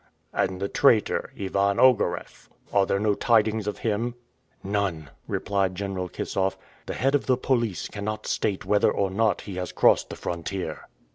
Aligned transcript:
"And 0.33 0.59
the 0.59 0.67
traitor 0.67 1.31
Ivan 1.39 1.77
Ogareff, 1.79 2.49
are 2.73 2.87
there 2.87 2.97
no 2.99 3.13
tidings 3.13 3.67
of 3.67 3.77
him?" 3.85 4.15
"None," 4.63 5.11
replied 5.27 5.75
General 5.75 6.09
Kissoff. 6.09 6.57
"The 6.87 6.95
head 6.95 7.13
of 7.13 7.27
the 7.27 7.37
police 7.37 7.87
cannot 7.87 8.25
state 8.25 8.65
whether 8.65 8.89
or 8.91 9.11
not 9.11 9.41
he 9.41 9.57
has 9.57 9.71
crossed 9.71 10.09
the 10.09 10.15
frontier." 10.15 10.87